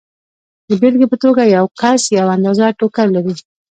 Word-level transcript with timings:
د 0.67 0.69
بېلګې 0.81 1.07
په 1.11 1.17
توګه 1.23 1.41
یو 1.55 1.65
کس 1.81 2.01
یوه 2.17 2.31
اندازه 2.37 2.65
ټوکر 2.79 3.07
لري 3.15 3.33